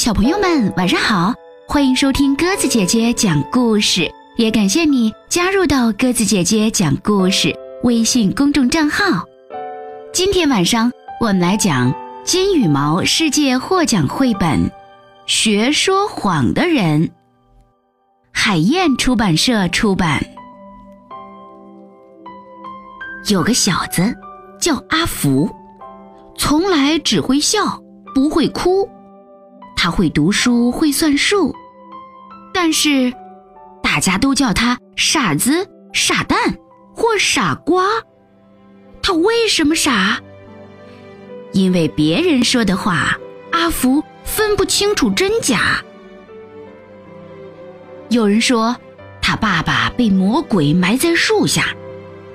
[0.00, 1.34] 小朋友们，晚上好！
[1.68, 9.24] 欢迎收听鸽子姐姐讲故事，也感谢你加入到鸽子姐姐讲故事微信公众账号。
[10.12, 10.90] 今天晚上
[11.20, 11.92] 我们来讲
[12.24, 14.58] 金羽毛世界获奖绘本
[15.26, 17.06] 《学说谎的人》，
[18.32, 20.24] 海燕出版社出版。
[23.28, 24.14] 有个小子
[24.58, 25.48] 叫阿福，
[26.38, 27.80] 从来只会笑，
[28.14, 28.88] 不会哭。
[29.82, 31.54] 他会读书，会算数，
[32.52, 33.10] 但是
[33.82, 36.38] 大家都叫他傻子、傻蛋
[36.94, 37.86] 或傻瓜。
[39.00, 40.20] 他为什么傻？
[41.54, 43.18] 因为别人说的话，
[43.52, 45.82] 阿福分不清楚真假。
[48.10, 48.76] 有人说
[49.22, 51.74] 他爸爸被魔鬼埋在树下，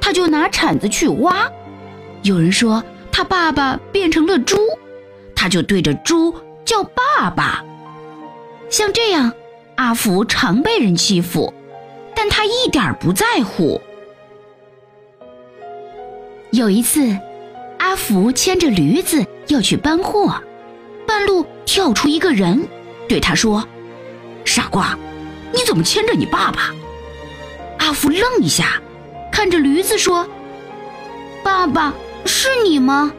[0.00, 1.46] 他就拿铲子去挖；
[2.22, 2.82] 有人说
[3.12, 4.56] 他爸爸变成了猪，
[5.36, 6.34] 他就对着猪。
[6.64, 7.64] 叫爸爸，
[8.70, 9.32] 像这样，
[9.76, 11.52] 阿福常被人欺负，
[12.14, 13.80] 但他一点不在乎。
[16.50, 17.18] 有一次，
[17.78, 20.34] 阿福牵着驴子要去搬货，
[21.06, 22.66] 半路跳出一个人，
[23.08, 23.66] 对他说
[24.44, 24.96] ：“傻瓜，
[25.52, 26.72] 你怎么牵着你爸爸？”
[27.78, 28.80] 阿福愣一下，
[29.30, 30.26] 看着驴子说
[31.44, 31.92] ：“爸爸，
[32.24, 33.12] 是你吗？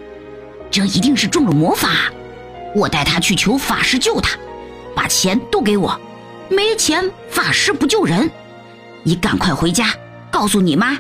[0.72, 2.12] 这一定是中了魔法。”
[2.76, 4.38] 我带他去求法师救他，
[4.94, 6.00] 把钱都给我。
[6.50, 8.30] 没钱，法师不救人。
[9.04, 9.94] 你赶快回家，
[10.30, 11.00] 告诉你妈。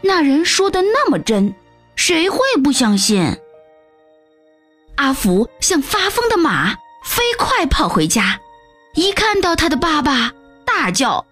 [0.00, 1.54] 那人说的那么真，
[1.94, 3.38] 谁会不相信？
[4.96, 8.40] 阿福像发疯的马，飞快跑回家。
[8.94, 10.32] 一看到他的爸爸，
[10.64, 11.24] 大叫：“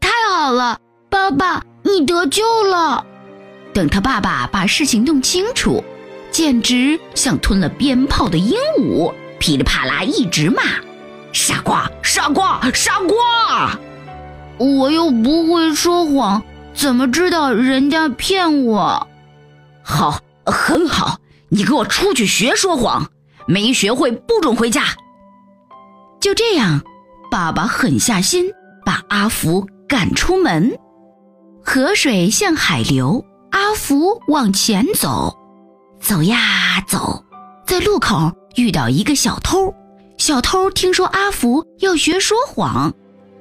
[0.00, 3.04] 太好了，爸爸，你得救了！”
[3.74, 5.82] 等他爸爸把事情弄清楚。
[6.30, 10.62] 简直像吞了鞭炮的鹦鹉，噼里啪啦一直骂
[11.32, 13.78] ：“傻瓜，傻瓜，傻瓜！”
[14.58, 16.42] 我又不会说谎，
[16.74, 19.08] 怎么知道人家骗我？
[19.82, 23.10] 好，很好，你给我出去学说谎，
[23.46, 24.82] 没学会不准回家。
[26.20, 26.82] 就这样，
[27.30, 28.52] 爸爸狠下心
[28.84, 30.78] 把阿福赶出门。
[31.64, 35.39] 河水向海流，阿福往前走。
[36.00, 37.22] 走呀走，
[37.66, 39.72] 在路口遇到一个小偷。
[40.16, 42.92] 小偷听说阿福要学说谎，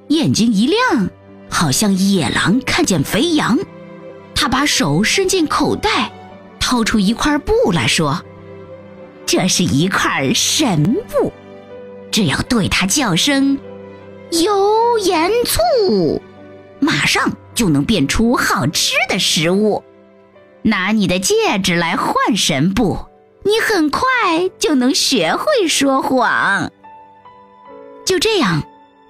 [0.10, 1.10] 眼睛一亮，
[1.50, 3.58] 好像野狼看见肥羊。
[4.36, 6.12] 他把手伸进口袋，
[6.60, 8.22] 掏出一块布来说
[9.26, 11.34] ：“这是一块神布，
[12.12, 13.58] 只要对他叫声
[14.32, 16.22] ‘油盐醋’，
[16.80, 19.84] 马上就能变出好吃的食物。”
[20.64, 22.98] 拿你的戒指来换神布，
[23.44, 24.02] 你很快
[24.58, 26.72] 就能学会说谎。
[28.06, 28.64] 就这样，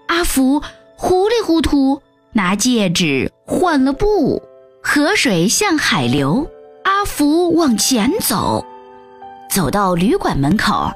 [0.08, 0.62] 阿福
[0.96, 2.02] 糊里糊涂
[2.34, 4.42] 拿戒指换了布。
[4.82, 6.50] 河水向海流，
[6.84, 8.66] 阿福往前走，
[9.52, 10.92] 走到旅馆门口，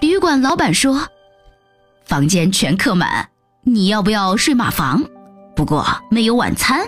[0.00, 1.08] 旅馆老板说
[2.04, 3.30] ：“房间全客满，
[3.62, 5.02] 你要不要睡马房？
[5.56, 6.86] 不过没有晚餐。”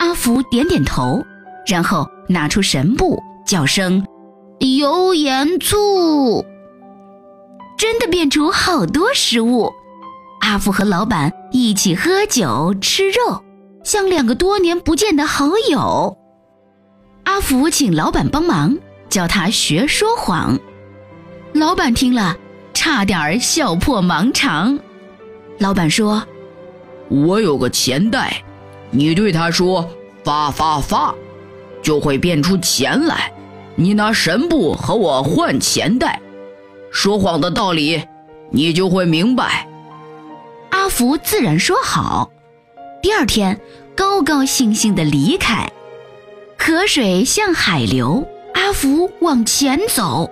[0.00, 1.24] 阿福点点头。
[1.66, 4.04] 然后拿出神布，叫声
[4.78, 6.44] “油盐醋”，
[7.78, 9.72] 真的变出好多食物。
[10.40, 13.42] 阿福和老板一起喝酒吃肉，
[13.84, 16.16] 像两个多年不见的好友。
[17.24, 18.76] 阿福请老板帮忙，
[19.08, 20.58] 教他学说谎。
[21.52, 22.36] 老板听了，
[22.74, 24.78] 差点笑破盲肠。
[25.58, 26.26] 老板说
[27.08, 28.42] ：“我有个钱袋，
[28.90, 29.88] 你对他说
[30.24, 31.14] ‘发发发’。”
[31.82, 33.32] 就会变出钱来，
[33.74, 36.20] 你拿神布和我换钱袋，
[36.90, 38.02] 说谎的道理，
[38.50, 39.66] 你就会明白。
[40.70, 42.30] 阿福自然说好。
[43.02, 43.60] 第二天，
[43.96, 45.68] 高高兴兴地离开。
[46.56, 50.30] 河水向海流，阿福往前走，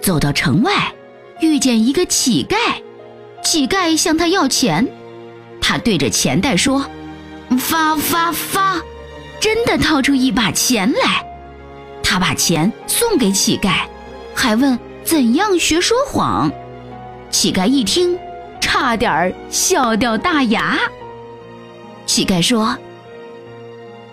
[0.00, 0.94] 走到城外，
[1.40, 2.56] 遇见一个乞丐，
[3.42, 4.86] 乞丐向他要钱，
[5.60, 6.86] 他对着钱袋说
[7.58, 8.80] ：“发发发。”
[9.42, 11.26] 真的掏出一把钱来，
[12.00, 13.80] 他把钱送给乞丐，
[14.36, 16.48] 还问怎样学说谎。
[17.28, 18.16] 乞丐一听，
[18.60, 20.78] 差点笑掉大牙。
[22.06, 22.78] 乞丐说：“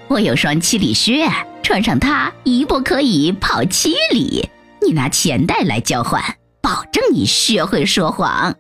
[0.10, 1.30] 我有双七里靴，
[1.62, 4.50] 穿上它一步可以跑七里。
[4.82, 6.24] 你拿钱袋来交换，
[6.60, 8.56] 保证你学会说谎。”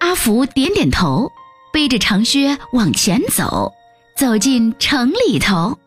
[0.00, 1.32] 阿福点点头，
[1.72, 3.72] 背着长靴往前走。
[4.18, 5.78] 走进城里头，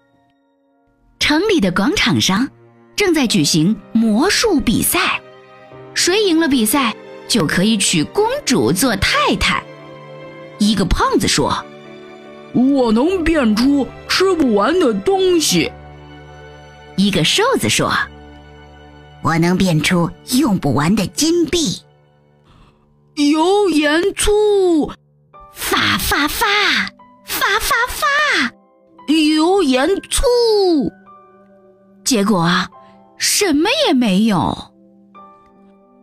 [1.20, 2.50] 城里的广场上
[2.96, 5.20] 正在举行魔术比赛，
[5.94, 6.96] 谁赢了比赛
[7.28, 9.62] 就可以娶公主做太太。
[10.60, 11.62] 一个胖子说
[12.56, 15.70] ：“我能变出吃不完的东西。”
[16.96, 17.92] 一个瘦子说
[19.24, 21.82] ：“我能变出用不完的金币。”
[23.30, 24.90] 油盐醋，
[25.54, 26.46] 发发发，
[27.32, 28.54] 发发发，
[29.08, 30.92] 油盐醋。
[32.04, 32.70] 结果啊，
[33.18, 34.74] 什么也没有。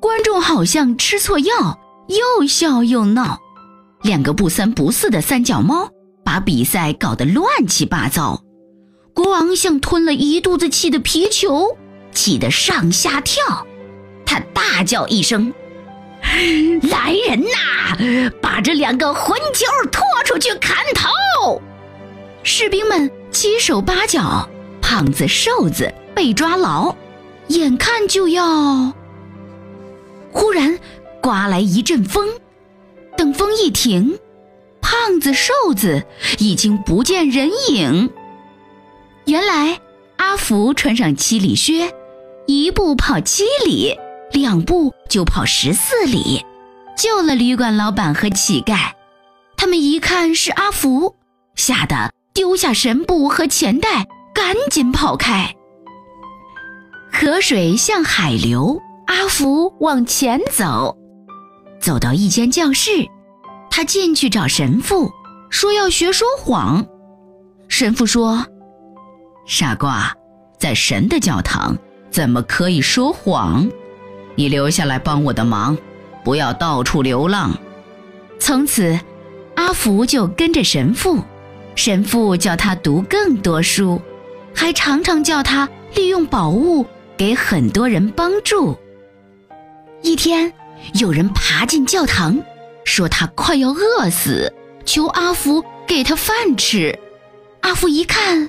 [0.01, 1.79] 观众好像吃错药，
[2.09, 3.39] 又笑又闹。
[4.03, 5.91] 两个不三不四的三脚猫
[6.25, 8.41] 把比赛搞得乱七八糟。
[9.13, 11.77] 国王像吞了一肚子气的皮球，
[12.13, 13.67] 气得上下跳。
[14.25, 15.53] 他大叫一声
[16.89, 21.63] ：“来人呐，把这两个混球拖出去砍头！”
[22.45, 24.47] 士兵们七手八脚，
[24.83, 26.95] 胖子瘦子被抓牢，
[27.47, 28.93] 眼看就要……
[30.31, 30.79] 忽然，
[31.23, 32.29] 刮来一阵风。
[33.17, 34.19] 等风一停，
[34.83, 36.05] 胖子、瘦子
[36.39, 38.11] 已经不见人影。
[39.25, 39.81] 原来
[40.19, 41.91] 阿福穿上七里靴，
[42.47, 43.99] 一步跑七里，
[44.33, 46.45] 两步就跑十四里，
[46.99, 48.93] 救了旅馆老板和乞丐。
[49.59, 51.17] 他们一看是阿福，
[51.57, 55.53] 吓得丢下神布和钱袋，赶紧跑开。
[57.13, 60.97] 河水向海流，阿福往前走。
[61.81, 63.05] 走到一间教室，
[63.69, 65.11] 他进去找神父，
[65.51, 66.87] 说要学说谎。
[67.67, 68.47] 神父说
[69.45, 70.15] ：“傻瓜，
[70.57, 71.77] 在神的教堂
[72.11, 73.69] 怎么可以说谎？
[74.37, 75.77] 你留下来帮我的忙，
[76.23, 77.59] 不要到处流浪。”
[78.39, 78.99] 从此，
[79.59, 81.21] 阿福就跟着神父，
[81.75, 84.01] 神父教他读更多书，
[84.55, 88.79] 还常常叫他利用宝物给很多人帮助。
[90.01, 90.53] 一天。
[90.95, 92.41] 有人爬进教堂，
[92.85, 96.97] 说他快要饿死，求阿福给他饭吃。
[97.63, 98.49] 阿福一看，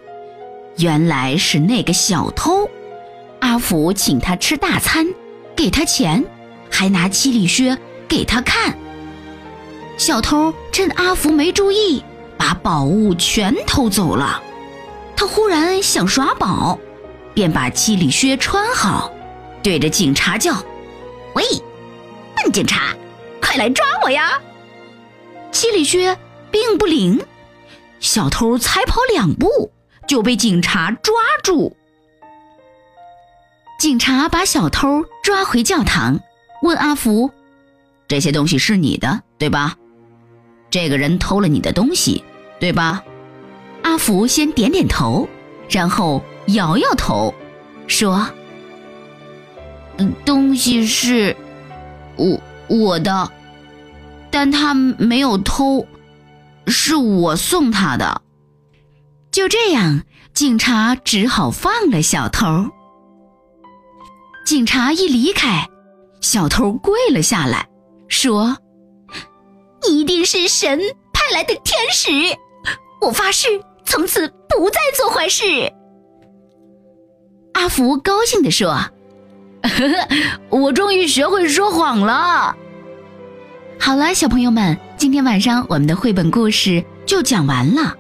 [0.78, 2.70] 原来是那个小偷。
[3.40, 5.08] 阿福请他吃大餐，
[5.56, 6.24] 给他钱，
[6.70, 7.76] 还拿七里靴
[8.08, 8.78] 给他看。
[10.00, 12.02] 小偷趁阿福没注意，
[12.38, 14.42] 把宝物全偷走了。
[15.14, 16.80] 他忽然想耍宝，
[17.34, 19.12] 便把七里靴穿好，
[19.62, 20.56] 对着警察叫
[21.36, 21.44] ：“喂！”
[22.34, 22.96] 笨警察，
[23.42, 24.40] 快来抓我呀！
[25.52, 26.18] 七里靴
[26.50, 27.22] 并不灵，
[28.00, 29.70] 小偷才跑两步
[30.08, 31.14] 就被警察抓
[31.44, 31.76] 住。
[33.78, 36.18] 警察把小偷抓回教堂，
[36.62, 37.30] 问阿福
[38.08, 39.76] ：“这些东西是你的，对吧？
[40.70, 42.24] 这个人偷了你的东西，
[42.60, 43.04] 对吧？”
[43.84, 45.28] 阿福先点点头，
[45.70, 47.34] 然后摇摇头，
[47.88, 48.28] 说：“，
[50.26, 51.36] 东西是……”
[52.18, 53.32] 我我的，
[54.30, 55.88] 但他没有偷，
[56.68, 58.22] 是我送他的。
[59.32, 62.70] 就这样，警察只好放了小偷。
[64.46, 65.70] 警察一离开，
[66.20, 67.70] 小偷跪了下来，
[68.10, 68.58] 说
[69.88, 70.80] ：“一定是神
[71.14, 72.10] 派来的天使，
[73.02, 73.48] 我发誓
[73.86, 75.72] 从此不再做坏事。”
[77.54, 78.78] 阿福高兴地说。
[80.50, 82.56] 我终于学会说谎了。
[83.78, 87.94] 好了，小朋友们，今天晚上我们的绘本故事就讲完了。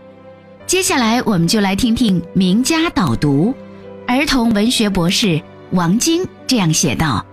[0.65, 3.53] 接下来，我们就来听听名家导读。
[4.07, 7.25] 儿童文学博士王晶这样写道：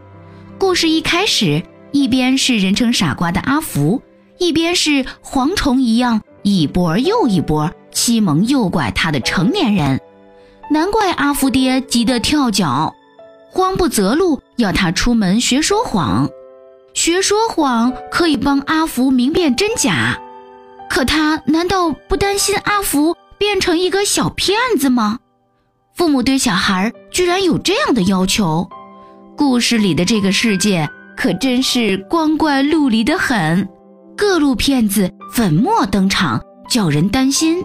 [0.58, 4.02] 故事一开始，一边是人称傻瓜的阿福，
[4.38, 10.00] 一边是蝗虫一样一波又一波欺蒙诱拐他的成年人，
[10.70, 12.94] 难怪阿福爹急得跳脚。
[13.50, 16.28] 慌不择路，要他出门学说谎。
[16.92, 20.18] 学说谎可以帮阿福明辨真假，
[20.90, 25.18] 可他难道不担心阿福变成一个小骗子吗？
[25.94, 28.68] 父母对小孩居然有这样的要求。
[29.36, 33.66] 故事里的这个世界可真是光怪陆离的很，
[34.16, 37.62] 各路骗子粉墨登场，叫人担心。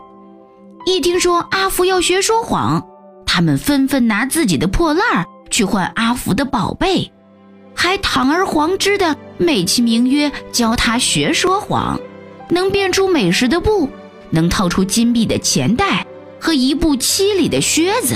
[0.86, 2.86] 一听说阿福要学说谎，
[3.26, 5.26] 他们纷纷拿自己的破烂儿。
[5.50, 7.12] 去换阿福的宝贝，
[7.76, 12.00] 还堂而皇之的美其名曰教他学说谎，
[12.50, 13.90] 能变出美食的布，
[14.30, 16.08] 能掏出金币的钱袋
[16.40, 18.16] 和一部七里的靴子。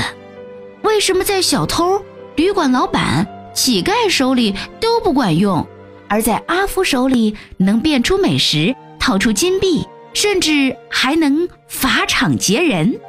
[0.82, 2.02] 为什么在小偷、
[2.38, 5.68] 旅馆老板、乞丐手里都不管用，
[6.08, 13.00] 而在阿福手里能变出美食、掏出金币，甚至还能法场劫人？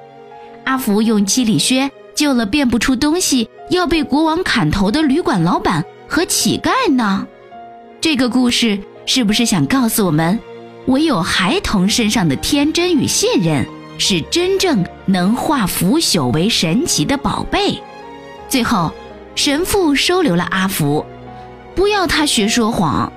[0.65, 1.91] 阿福用七里靴。
[2.15, 7.26] 救了变不出东西、要被国王砍头的旅馆老板和乞丐呢？
[8.00, 10.41] 这个故事是不是想告诉我们，
[10.87, 13.67] 唯有孩童身上的天真与信任，
[13.99, 17.79] 是真正能化腐朽为神奇的宝贝？
[18.49, 18.91] 最后，
[19.35, 21.05] 神父收留了阿福，
[21.76, 23.12] 不要他学说谎。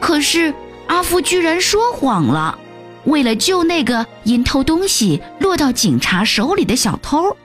[0.00, 0.52] 可是
[0.88, 2.58] 阿福居然说谎了，
[3.04, 7.36] 为了救那个因偷东西落到警察手里的小偷。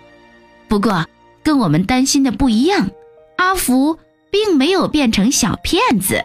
[0.67, 1.05] 不过，
[1.43, 2.89] 跟我们担心的不一样，
[3.38, 3.98] 阿福
[4.31, 6.22] 并没有变成小骗子。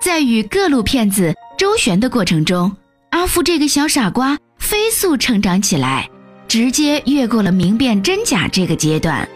[0.00, 2.74] 在与各路骗子周旋的过程中，
[3.10, 6.08] 阿福这个小傻瓜飞速成长起来，
[6.48, 9.28] 直接越过了明辨真假这个阶段，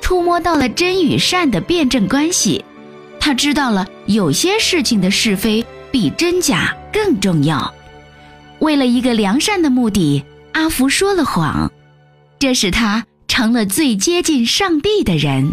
[0.00, 2.64] 触摸到了真与善的辩证关系。
[3.26, 7.74] 他知道了有些事情的是非比真假更重要。
[8.60, 11.68] 为了一个良善的目的，阿福说了谎，
[12.38, 13.04] 这使他。
[13.26, 15.52] 成了最接近上帝的人。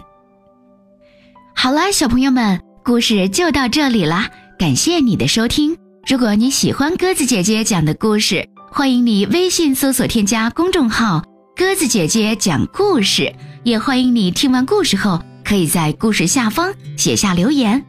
[1.56, 5.76] 好了，小朋友们，故事就到这里啦，感谢你的收听。
[6.08, 11.24] 如果你喜欢鸽子姐姐讲的故事，欢迎你微信搜索添加公众号
[11.58, 13.34] “鸽子姐姐讲故事”，
[13.66, 17.84] 也欢迎你听完故事后可以在故事下方写下留言，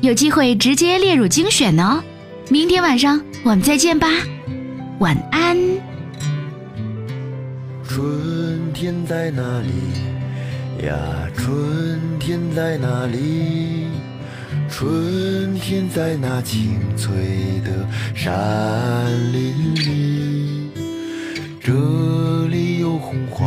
[0.00, 2.02] 有机会直接列入精选哦。
[2.50, 4.08] 明天晚上我们再见吧，
[4.98, 5.56] 晚安。
[7.88, 10.96] 春天在哪里呀？
[11.36, 13.86] 春天在哪里？
[14.68, 17.12] 春天在那青翠
[17.64, 20.70] 的山林里。
[21.60, 21.72] 这
[22.48, 23.46] 里有红花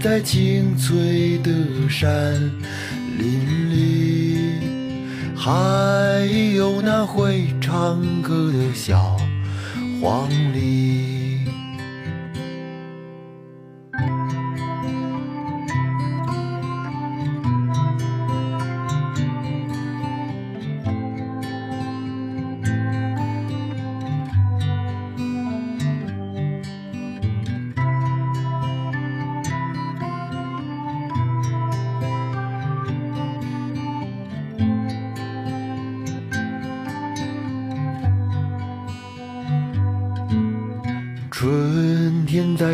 [0.00, 1.50] 在青翠的
[1.88, 2.34] 山
[3.18, 4.38] 林里，
[5.34, 5.50] 还
[6.54, 9.16] 有那会唱歌的小
[10.00, 11.15] 黄鹂。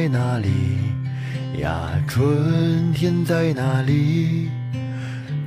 [0.03, 0.49] 在哪里
[1.61, 1.89] 呀？
[2.09, 4.49] 春天在哪里？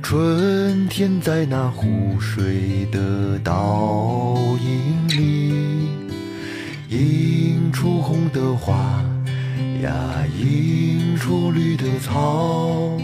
[0.02, 5.90] 春天在那湖水的倒影里，
[6.88, 9.04] 映出红的花
[9.82, 9.92] 呀，
[10.40, 12.98] 映出绿的草，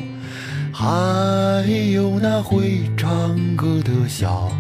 [0.73, 4.51] 还有那会唱歌的小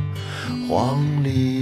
[0.68, 1.61] 黄鹂。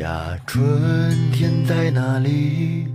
[0.00, 2.86] 呀，春天在哪里？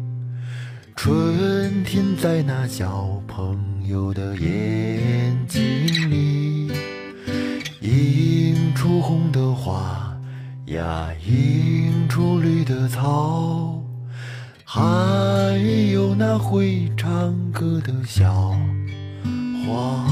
[0.96, 5.62] 春天在那小朋友的眼睛
[6.10, 6.72] 里，
[7.82, 10.18] 映出红的花
[10.66, 13.84] 呀，映出绿的草，
[14.64, 14.82] 还
[15.92, 18.58] 有那会唱歌的小
[19.68, 20.08] 花。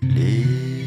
[0.00, 0.79] 梨。